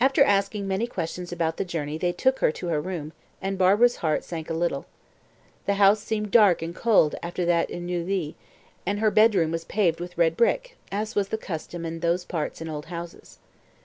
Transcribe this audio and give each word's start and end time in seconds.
After 0.00 0.24
asking 0.24 0.66
many 0.66 0.88
questions 0.88 1.30
about 1.30 1.56
the 1.56 1.64
journey 1.64 1.96
they 1.96 2.10
took 2.10 2.40
her 2.40 2.50
to 2.50 2.66
her 2.66 2.80
room, 2.80 3.12
and 3.40 3.56
Barbara's 3.56 3.98
heart 4.02 4.24
sank 4.24 4.50
a 4.50 4.54
little. 4.54 4.86
The 5.66 5.74
house 5.74 6.00
seemed 6.02 6.32
dark 6.32 6.62
and 6.62 6.74
cold 6.74 7.14
after 7.22 7.44
that 7.44 7.70
in 7.70 7.86
Neuilly, 7.86 8.34
and 8.84 8.98
her 8.98 9.12
bedroom 9.12 9.52
was 9.52 9.64
paved 9.64 10.00
with 10.00 10.18
red 10.18 10.36
brick, 10.36 10.76
as 10.90 11.14
was 11.14 11.28
the 11.28 11.38
custom 11.38 11.86
in 11.86 12.00
those 12.00 12.24
parts 12.24 12.60
in 12.60 12.68
old 12.68 12.86
houses. 12.86 13.38